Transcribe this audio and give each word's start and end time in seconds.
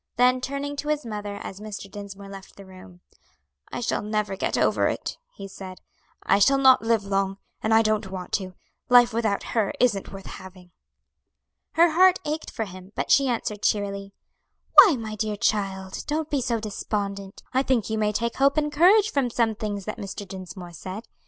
Then, 0.15 0.41
turning 0.41 0.75
to 0.77 0.87
his 0.87 1.05
mother, 1.05 1.35
as 1.43 1.59
Mr. 1.59 1.87
Dinsmore 1.87 2.27
left 2.27 2.55
the 2.55 2.65
room, 2.65 3.01
"I 3.71 3.81
shall 3.81 4.01
never 4.01 4.35
get 4.35 4.57
over 4.57 4.87
it," 4.87 5.15
he 5.35 5.47
said. 5.47 5.79
"I 6.23 6.39
shall 6.39 6.57
not 6.57 6.81
live 6.81 7.03
long, 7.05 7.37
and 7.61 7.71
I 7.71 7.83
don't 7.83 8.09
want 8.09 8.31
to; 8.33 8.55
life 8.89 9.13
without 9.13 9.43
her 9.53 9.71
isn't 9.79 10.11
worth 10.11 10.25
having." 10.25 10.71
Her 11.73 11.91
heart 11.91 12.17
ached 12.25 12.49
for 12.49 12.65
him, 12.65 12.93
but 12.95 13.11
she 13.11 13.27
answered 13.27 13.61
cheerily: 13.61 14.11
"Why, 14.73 14.95
my 14.97 15.15
dear 15.15 15.37
child, 15.37 16.03
don't 16.07 16.31
be 16.31 16.41
so 16.41 16.59
despondent; 16.59 17.43
I 17.53 17.61
think 17.61 17.91
you 17.91 17.99
may 17.99 18.11
take 18.11 18.37
hope 18.37 18.57
and 18.57 18.71
courage 18.71 19.11
from 19.11 19.29
some 19.29 19.53
things 19.53 19.85
that 19.85 19.99
Mr. 19.99 20.27
Dinsmore 20.27 20.73
said. 20.73 21.03